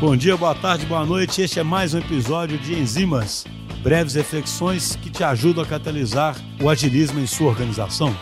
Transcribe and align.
Bom 0.00 0.16
dia, 0.16 0.36
boa 0.36 0.54
tarde, 0.54 0.84
boa 0.86 1.06
noite. 1.06 1.40
Este 1.40 1.60
é 1.60 1.62
mais 1.62 1.94
um 1.94 1.98
episódio 1.98 2.58
de 2.58 2.74
Enzimas, 2.74 3.44
breves 3.80 4.14
reflexões 4.14 4.96
que 4.96 5.08
te 5.08 5.22
ajudam 5.22 5.62
a 5.62 5.66
catalisar 5.66 6.36
o 6.60 6.68
agilismo 6.68 7.20
em 7.20 7.26
sua 7.26 7.48
organização. 7.48 8.14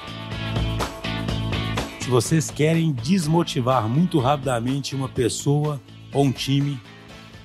Se 1.98 2.10
vocês 2.10 2.50
querem 2.50 2.92
desmotivar 2.92 3.88
muito 3.88 4.20
rapidamente 4.20 4.94
uma 4.94 5.08
pessoa 5.08 5.80
ou 6.12 6.24
um 6.26 6.30
time, 6.30 6.78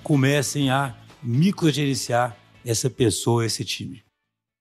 comecem 0.04 0.70
a 0.70 0.94
microgerenciar 1.24 2.38
essa 2.66 2.90
pessoa, 2.90 3.46
esse 3.46 3.64
time. 3.64 4.04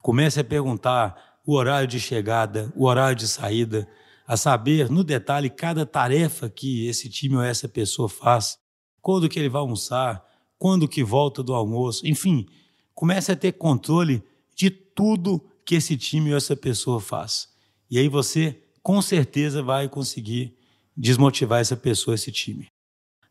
Comece 0.00 0.38
a 0.38 0.44
perguntar 0.44 1.40
o 1.44 1.54
horário 1.54 1.88
de 1.88 1.98
chegada, 1.98 2.72
o 2.76 2.86
horário 2.86 3.16
de 3.16 3.26
saída, 3.26 3.86
a 4.26 4.36
saber 4.36 4.88
no 4.88 5.02
detalhe 5.02 5.50
cada 5.50 5.84
tarefa 5.84 6.48
que 6.48 6.86
esse 6.86 7.10
time 7.10 7.36
ou 7.36 7.42
essa 7.42 7.68
pessoa 7.68 8.08
faz, 8.08 8.58
quando 9.06 9.28
que 9.28 9.38
ele 9.38 9.48
vai 9.48 9.60
almoçar, 9.60 10.28
quando 10.58 10.88
que 10.88 11.04
volta 11.04 11.40
do 11.40 11.54
almoço, 11.54 12.04
enfim, 12.08 12.44
comece 12.92 13.30
a 13.30 13.36
ter 13.36 13.52
controle 13.52 14.20
de 14.52 14.68
tudo 14.68 15.40
que 15.64 15.76
esse 15.76 15.96
time 15.96 16.32
ou 16.32 16.36
essa 16.36 16.56
pessoa 16.56 17.00
faz. 17.00 17.48
E 17.88 18.00
aí 18.00 18.08
você 18.08 18.60
com 18.82 19.00
certeza 19.00 19.62
vai 19.62 19.88
conseguir 19.88 20.56
desmotivar 20.96 21.60
essa 21.60 21.76
pessoa, 21.76 22.16
esse 22.16 22.32
time. 22.32 22.66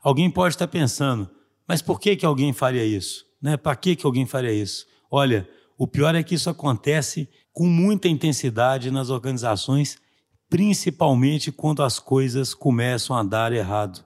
Alguém 0.01 0.31
pode 0.31 0.55
estar 0.55 0.65
pensando, 0.69 1.29
mas 1.67 1.81
por 1.81 1.99
que, 1.99 2.15
que 2.15 2.25
alguém 2.25 2.53
faria 2.53 2.85
isso? 2.85 3.25
Né? 3.41 3.57
Para 3.57 3.75
que, 3.75 3.97
que 3.97 4.05
alguém 4.05 4.25
faria 4.25 4.53
isso? 4.53 4.87
Olha, 5.11 5.45
o 5.77 5.85
pior 5.85 6.15
é 6.15 6.23
que 6.23 6.35
isso 6.35 6.49
acontece 6.49 7.27
com 7.51 7.65
muita 7.67 8.07
intensidade 8.07 8.89
nas 8.89 9.09
organizações, 9.09 9.97
principalmente 10.49 11.51
quando 11.51 11.83
as 11.83 11.99
coisas 11.99 12.53
começam 12.53 13.13
a 13.13 13.23
dar 13.23 13.51
errado. 13.51 14.05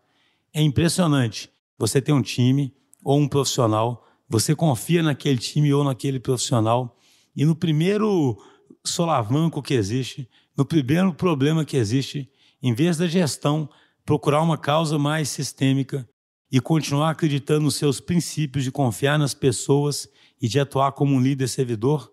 É 0.51 0.63
impressionante. 0.63 1.47
Você 1.79 2.01
tem 2.01 2.13
um 2.13 2.21
time 2.21 2.73
ou 3.03 3.17
um 3.17 3.27
profissional, 3.27 4.05
você 4.27 4.53
confia 4.53 5.01
naquele 5.01 5.37
time 5.39 5.73
ou 5.73 5.83
naquele 5.83 6.19
profissional, 6.19 6.97
e 7.35 7.45
no 7.45 7.55
primeiro 7.55 8.37
solavanco 8.85 9.61
que 9.61 9.73
existe, 9.73 10.29
no 10.57 10.65
primeiro 10.65 11.13
problema 11.13 11.63
que 11.63 11.77
existe, 11.77 12.29
em 12.61 12.73
vez 12.73 12.97
da 12.97 13.07
gestão 13.07 13.69
procurar 14.05 14.41
uma 14.41 14.57
causa 14.57 14.99
mais 14.99 15.29
sistêmica 15.29 16.07
e 16.51 16.59
continuar 16.59 17.11
acreditando 17.11 17.61
nos 17.61 17.75
seus 17.75 17.99
princípios 18.01 18.63
de 18.63 18.71
confiar 18.71 19.17
nas 19.17 19.33
pessoas 19.33 20.09
e 20.41 20.47
de 20.47 20.59
atuar 20.59 20.91
como 20.91 21.15
um 21.15 21.21
líder 21.21 21.47
servidor, 21.47 22.11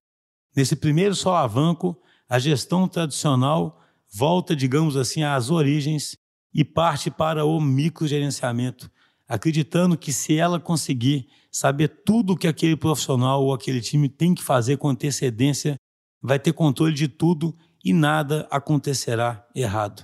nesse 0.55 0.77
primeiro 0.77 1.15
solavanco, 1.15 2.01
a 2.29 2.39
gestão 2.39 2.87
tradicional 2.87 3.81
volta, 4.13 4.55
digamos 4.55 4.97
assim, 4.97 5.23
às 5.23 5.51
origens 5.51 6.17
e 6.55 6.65
parte 6.65 7.11
para 7.11 7.45
o 7.45 7.61
microgerenciamento, 7.61 8.91
acreditando 9.29 9.97
que 9.97 10.13
se 10.13 10.37
ela 10.37 10.61
conseguir 10.61 11.29
saber 11.51 11.89
tudo 12.05 12.35
o 12.35 12.37
que 12.37 12.47
aquele 12.47 12.77
profissional 12.77 13.43
ou 13.43 13.53
aquele 13.53 13.81
time 13.81 14.09
tem 14.09 14.35
que 14.35 14.43
fazer 14.43 14.77
com 14.77 14.89
antecedência, 14.89 15.77
vai 16.23 16.39
ter 16.39 16.53
controle 16.53 16.95
de 16.95 17.09
tudo 17.09 17.57
e 17.85 17.93
nada 17.93 18.47
acontecerá 18.51 19.47
errado. 19.55 20.03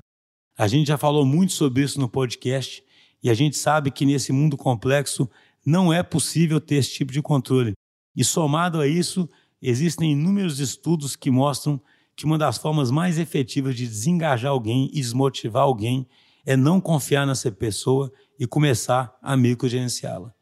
A 0.57 0.67
gente 0.67 0.89
já 0.89 0.99
falou 0.99 1.25
muito 1.25 1.53
sobre 1.53 1.83
isso 1.83 2.01
no 2.01 2.09
podcast 2.09 2.83
e 3.23 3.31
a 3.31 3.35
gente 3.35 3.57
sabe 3.57 3.91
que 3.91 4.05
nesse 4.05 4.33
mundo 4.33 4.57
complexo 4.57 5.29
não 5.65 5.93
é 5.93 6.03
possível 6.03 6.61
ter 6.61 6.77
esse 6.77 6.93
tipo 6.93 7.13
de 7.13 7.23
controle. 7.23 7.73
E 8.17 8.25
somado 8.25 8.81
a 8.81 8.87
isso, 8.87 9.29
existem 9.61 10.13
inúmeros 10.13 10.59
estudos 10.59 11.17
que 11.17 11.31
mostram 11.31 11.81
que 12.17 12.25
uma 12.25 12.37
das 12.37 12.59
formas 12.59 12.91
mais 12.91 13.19
efetivas 13.19 13.75
de 13.77 13.87
desengajar 13.87 14.51
alguém 14.51 14.91
e 14.93 15.01
desmotivar 15.01 15.63
alguém 15.63 16.07
é 16.47 16.57
não 16.57 16.81
confiar 16.81 17.27
nessa 17.27 17.51
pessoa 17.51 18.13
e 18.39 18.47
começar 18.47 19.17
a 19.23 19.37
microgerenciá-la. 19.37 20.33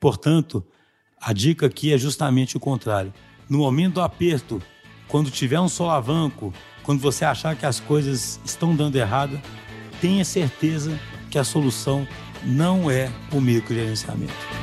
Portanto, 0.00 0.66
a 1.20 1.32
dica 1.32 1.66
aqui 1.66 1.92
é 1.92 1.98
justamente 1.98 2.56
o 2.56 2.60
contrário. 2.60 3.12
No 3.48 3.58
momento 3.58 3.94
do 3.94 4.00
aperto, 4.00 4.60
quando 5.06 5.30
tiver 5.30 5.60
um 5.60 5.68
solavanco, 5.68 6.52
quando 6.82 7.00
você 7.00 7.24
achar 7.24 7.54
que 7.54 7.66
as 7.66 7.78
coisas 7.78 8.40
estão 8.44 8.74
dando 8.74 8.96
errado, 8.96 9.40
tenha 10.00 10.24
certeza 10.24 10.98
que 11.30 11.38
a 11.38 11.44
solução 11.44 12.06
não 12.44 12.90
é 12.90 13.10
o 13.32 13.40
microgerenciamento. 13.40 14.61